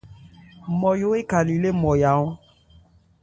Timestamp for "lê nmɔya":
1.63-2.11